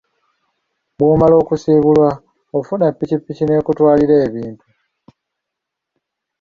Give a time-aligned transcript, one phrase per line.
[0.97, 2.11] Bw'omala okusiibulwa,
[2.57, 4.65] ofuna pikiki n'ekutwalira ebintu.